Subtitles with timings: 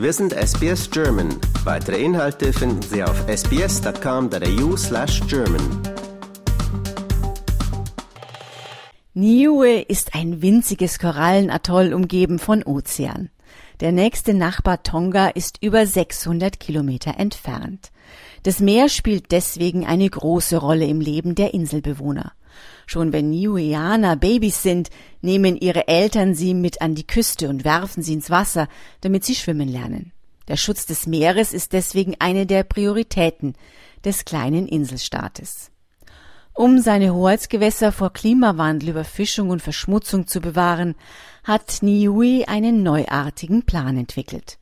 [0.00, 1.28] Wir sind SBS German.
[1.62, 5.60] Weitere Inhalte finden Sie auf sbs.com.au slash German.
[9.12, 13.28] Niue ist ein winziges Korallenatoll umgeben von Ozean.
[13.80, 17.92] Der nächste Nachbar Tonga ist über 600 Kilometer entfernt.
[18.44, 22.32] Das Meer spielt deswegen eine große Rolle im Leben der Inselbewohner.
[22.86, 24.90] Schon wenn Niueaner Babys sind,
[25.20, 28.68] nehmen ihre Eltern sie mit an die Küste und werfen sie ins Wasser,
[29.00, 30.12] damit sie schwimmen lernen.
[30.48, 33.54] Der Schutz des Meeres ist deswegen eine der Prioritäten
[34.04, 35.70] des kleinen Inselstaates.
[36.52, 40.94] Um seine Hoheitsgewässer vor Klimawandel, Überfischung und Verschmutzung zu bewahren,
[41.44, 44.58] hat Niue einen neuartigen Plan entwickelt.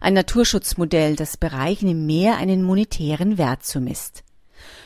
[0.00, 4.22] Ein Naturschutzmodell, das Bereichen im Meer einen monetären Wert zumisst.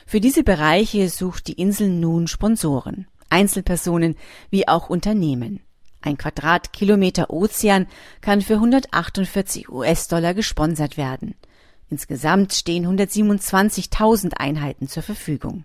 [0.06, 4.16] Für diese Bereiche sucht die Insel nun Sponsoren, Einzelpersonen
[4.50, 5.60] wie auch Unternehmen.
[6.00, 7.86] Ein Quadratkilometer Ozean
[8.20, 11.34] kann für 148 US-Dollar gesponsert werden.
[11.90, 15.64] Insgesamt stehen 127.000 Einheiten zur Verfügung.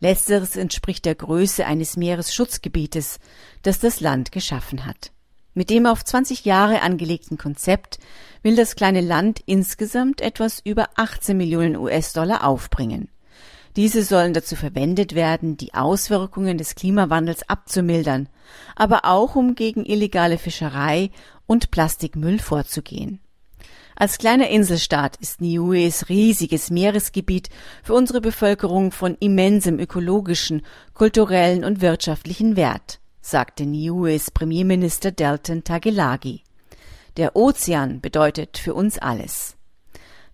[0.00, 3.18] Letzteres entspricht der Größe eines Meeresschutzgebietes,
[3.62, 5.10] das das Land geschaffen hat.
[5.54, 7.98] Mit dem auf 20 Jahre angelegten Konzept
[8.42, 13.08] will das kleine Land insgesamt etwas über 18 Millionen US-Dollar aufbringen.
[13.76, 18.28] Diese sollen dazu verwendet werden, die Auswirkungen des Klimawandels abzumildern,
[18.74, 21.10] aber auch um gegen illegale Fischerei
[21.44, 23.20] und Plastikmüll vorzugehen.
[23.94, 27.50] Als kleiner Inselstaat ist Niues riesiges Meeresgebiet
[27.82, 36.42] für unsere Bevölkerung von immensem ökologischen, kulturellen und wirtschaftlichen Wert, sagte Niues Premierminister Dalton Tagelagi.
[37.16, 39.55] Der Ozean bedeutet für uns alles.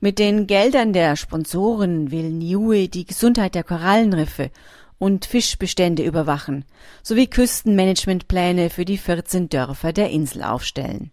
[0.04, 4.50] Mit den Geldern der Sponsoren will Niue die Gesundheit der Korallenriffe
[4.98, 6.64] und Fischbestände überwachen,
[7.04, 11.12] sowie Küstenmanagementpläne für die 14 Dörfer der Insel aufstellen.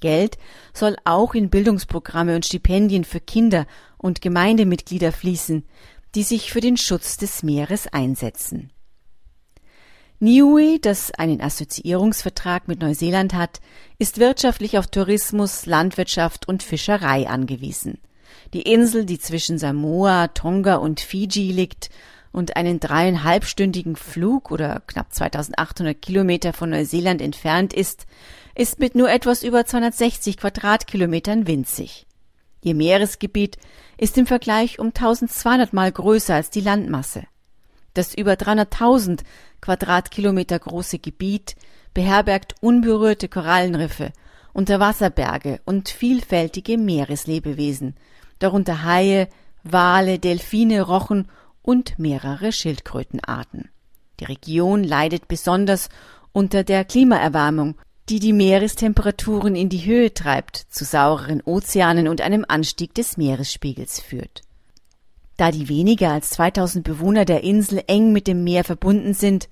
[0.00, 0.38] Geld
[0.72, 5.64] soll auch in Bildungsprogramme und Stipendien für Kinder und Gemeindemitglieder fließen,
[6.14, 8.70] die sich für den Schutz des Meeres einsetzen.
[10.20, 13.60] Niue, das einen Assoziierungsvertrag mit Neuseeland hat,
[13.98, 17.98] ist wirtschaftlich auf Tourismus, Landwirtschaft und Fischerei angewiesen.
[18.52, 21.90] Die Insel, die zwischen Samoa, Tonga und Fiji liegt
[22.32, 28.06] und einen dreieinhalbstündigen Flug oder knapp 2800 Kilometer von Neuseeland entfernt ist,
[28.54, 32.06] ist mit nur etwas über 260 Quadratkilometern winzig.
[32.62, 33.56] Ihr Meeresgebiet
[33.96, 37.24] ist im Vergleich um 1200 Mal größer als die Landmasse.
[37.94, 39.20] Das über 300.000
[39.60, 41.56] Quadratkilometer große Gebiet
[41.94, 44.12] beherbergt unberührte Korallenriffe,
[44.52, 47.94] Unterwasserberge und vielfältige Meereslebewesen,
[48.38, 49.28] darunter Haie,
[49.64, 51.28] Wale, Delfine, Rochen
[51.62, 53.68] und mehrere Schildkrötenarten.
[54.20, 55.88] Die Region leidet besonders
[56.32, 57.76] unter der Klimaerwärmung
[58.08, 64.00] die die Meerestemperaturen in die Höhe treibt, zu saureren Ozeanen und einem Anstieg des Meeresspiegels
[64.00, 64.42] führt.
[65.36, 69.48] Da die weniger als 2000 Bewohner der Insel eng mit dem Meer verbunden sind,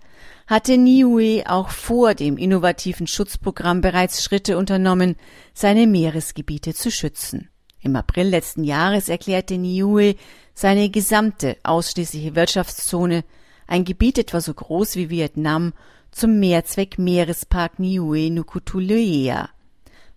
[0.47, 5.17] hatte Niue auch vor dem innovativen Schutzprogramm bereits Schritte unternommen,
[5.53, 7.51] seine Meeresgebiete zu schützen.
[7.81, 10.17] Im April letzten Jahres erklärte Niue
[10.55, 13.25] seine gesamte ausschließliche Wirtschaftszone,
[13.67, 15.73] ein Gebiet etwa so groß wie Vietnam,
[16.11, 19.51] zum Mehrzweck Meerespark Niue Nukutuloea.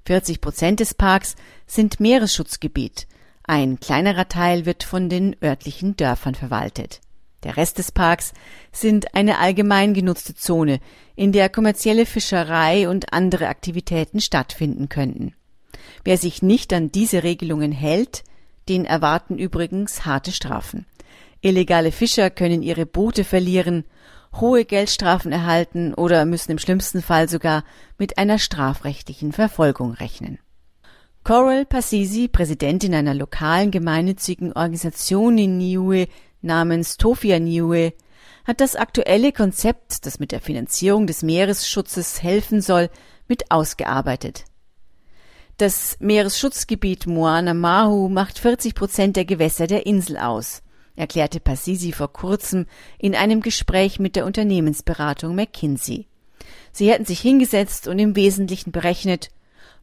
[0.05, 1.35] 40 Prozent des Parks
[1.67, 3.07] sind Meeresschutzgebiet.
[3.43, 7.01] Ein kleinerer Teil wird von den örtlichen Dörfern verwaltet.
[7.43, 8.33] Der Rest des Parks
[8.71, 10.79] sind eine allgemein genutzte Zone,
[11.15, 15.33] in der kommerzielle Fischerei und andere Aktivitäten stattfinden könnten.
[16.03, 18.23] Wer sich nicht an diese Regelungen hält,
[18.67, 20.85] den erwarten übrigens harte Strafen.
[21.41, 23.85] Illegale Fischer können ihre Boote verlieren
[24.39, 27.63] hohe Geldstrafen erhalten oder müssen im schlimmsten Fall sogar
[27.97, 30.39] mit einer strafrechtlichen Verfolgung rechnen.
[31.23, 36.07] Coral Passisi, Präsidentin einer lokalen gemeinnützigen Organisation in Niue
[36.41, 37.93] namens Tofia Niue,
[38.45, 42.89] hat das aktuelle Konzept, das mit der Finanzierung des Meeresschutzes helfen soll,
[43.27, 44.45] mit ausgearbeitet.
[45.59, 50.63] Das Meeresschutzgebiet Moana Mahu macht 40 Prozent der Gewässer der Insel aus
[50.95, 52.65] erklärte Passisi vor kurzem
[52.97, 56.07] in einem Gespräch mit der Unternehmensberatung McKinsey.
[56.71, 59.31] Sie hätten sich hingesetzt und im Wesentlichen berechnet,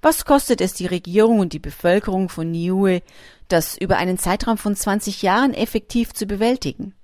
[0.01, 3.03] was kostet es die Regierung und die Bevölkerung von Niue,
[3.49, 6.95] das über einen Zeitraum von 20 Jahren effektiv zu bewältigen?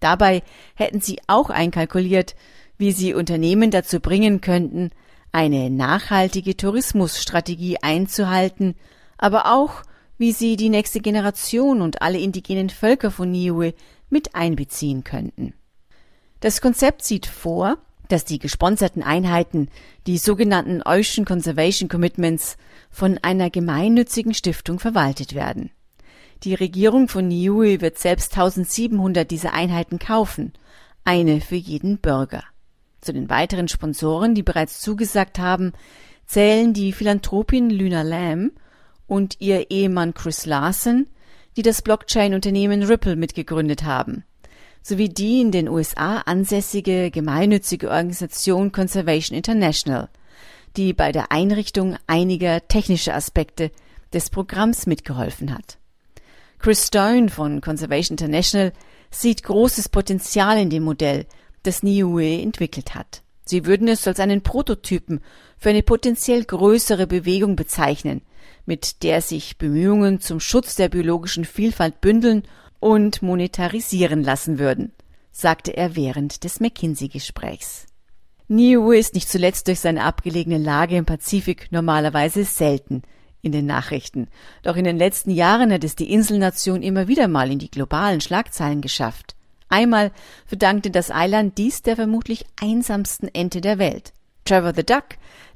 [0.00, 0.42] Dabei
[0.74, 2.36] hätten sie auch einkalkuliert,
[2.76, 4.90] wie sie Unternehmen dazu bringen könnten,
[5.32, 8.74] eine nachhaltige Tourismusstrategie einzuhalten,
[9.18, 9.82] aber auch
[10.16, 13.74] wie sie die nächste Generation und alle indigenen Völker von Niue
[14.10, 15.54] mit einbeziehen könnten.
[16.40, 17.78] Das Konzept sieht vor,
[18.08, 19.68] dass die gesponserten Einheiten,
[20.06, 22.56] die sogenannten Ocean Conservation Commitments,
[22.90, 25.70] von einer gemeinnützigen Stiftung verwaltet werden.
[26.44, 30.52] Die Regierung von Niue wird selbst 1700 dieser Einheiten kaufen,
[31.04, 32.44] eine für jeden Bürger.
[33.08, 35.72] Zu den weiteren Sponsoren, die bereits zugesagt haben,
[36.26, 38.52] zählen die Philanthropin Luna Lamb
[39.06, 41.06] und ihr Ehemann Chris Larson,
[41.56, 44.24] die das Blockchain-Unternehmen Ripple mitgegründet haben
[44.82, 50.10] sowie die in den USA ansässige gemeinnützige Organisation Conservation International,
[50.76, 53.70] die bei der Einrichtung einiger technischer Aspekte
[54.12, 55.78] des Programms mitgeholfen hat.
[56.58, 58.72] Chris Stone von Conservation International
[59.10, 61.26] sieht großes Potenzial in dem Modell,
[61.68, 63.22] das Niue entwickelt hat.
[63.44, 65.20] Sie würden es als einen Prototypen
[65.58, 68.22] für eine potenziell größere Bewegung bezeichnen,
[68.64, 72.42] mit der sich Bemühungen zum Schutz der biologischen Vielfalt bündeln
[72.80, 74.92] und monetarisieren lassen würden,
[75.30, 77.86] sagte er während des McKinsey-Gesprächs.
[78.48, 83.02] Niue ist nicht zuletzt durch seine abgelegene Lage im Pazifik normalerweise selten
[83.42, 84.28] in den Nachrichten.
[84.62, 88.22] Doch in den letzten Jahren hat es die Inselnation immer wieder mal in die globalen
[88.22, 89.36] Schlagzeilen geschafft.
[89.68, 90.12] Einmal
[90.46, 94.12] verdankte das Eiland dies der vermutlich einsamsten Ente der Welt.
[94.44, 95.04] Trevor the Duck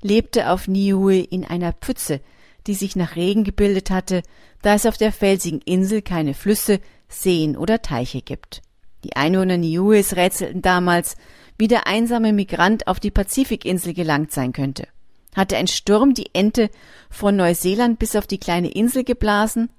[0.02, 2.20] lebte auf Niue in einer Pfütze,
[2.66, 4.22] die sich nach Regen gebildet hatte,
[4.60, 8.62] da es auf der felsigen Insel keine Flüsse, Seen oder Teiche gibt.
[9.04, 11.16] Die Einwohner Niues rätselten damals,
[11.58, 14.86] wie der einsame Migrant auf die Pazifikinsel gelangt sein könnte.
[15.34, 16.70] Hatte ein Sturm die Ente
[17.10, 19.70] von Neuseeland bis auf die kleine Insel geblasen?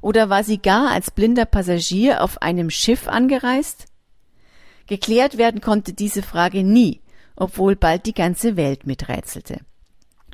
[0.00, 3.86] Oder war sie gar als blinder Passagier auf einem Schiff angereist?
[4.86, 7.02] Geklärt werden konnte diese Frage nie,
[7.36, 9.60] obwohl bald die ganze Welt miträtselte.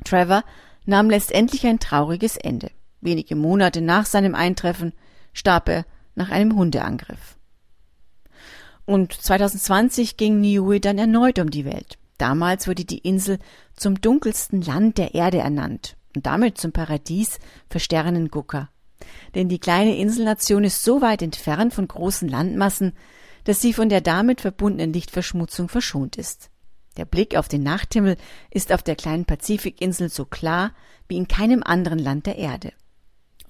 [0.03, 0.43] Trevor
[0.85, 2.71] nahm letztendlich ein trauriges Ende.
[3.01, 4.93] Wenige Monate nach seinem Eintreffen
[5.33, 7.37] starb er nach einem Hundeangriff.
[8.85, 11.97] Und 2020 ging Niue dann erneut um die Welt.
[12.17, 13.39] Damals wurde die Insel
[13.75, 17.39] zum dunkelsten Land der Erde ernannt und damit zum Paradies
[17.69, 18.69] für Sternengucker.
[19.33, 22.93] Denn die kleine Inselnation ist so weit entfernt von großen Landmassen,
[23.43, 26.49] dass sie von der damit verbundenen Lichtverschmutzung verschont ist.
[26.97, 28.17] Der Blick auf den Nachthimmel
[28.51, 30.73] ist auf der kleinen Pazifikinsel so klar
[31.07, 32.71] wie in keinem anderen Land der Erde.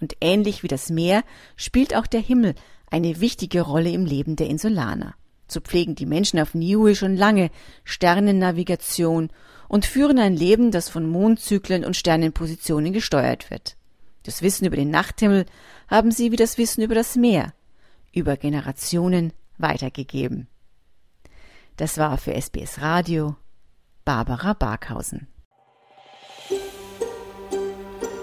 [0.01, 1.23] Und ähnlich wie das Meer
[1.55, 2.55] spielt auch der Himmel
[2.89, 5.15] eine wichtige Rolle im Leben der Insulaner.
[5.47, 7.51] So pflegen die Menschen auf Niue schon lange
[7.83, 9.29] Sternennavigation
[9.67, 13.77] und führen ein Leben, das von Mondzyklen und Sternenpositionen gesteuert wird.
[14.25, 15.45] Das Wissen über den Nachthimmel
[15.87, 17.53] haben sie wie das Wissen über das Meer
[18.11, 20.47] über Generationen weitergegeben.
[21.77, 23.35] Das war für SBS Radio
[24.05, 25.27] Barbara Barkhausen.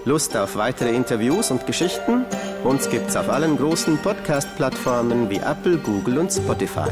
[0.05, 2.25] Lust auf weitere Interviews und Geschichten?
[2.63, 6.89] Uns gibt's auf allen großen Podcast-Plattformen wie Apple, Google und Spotify.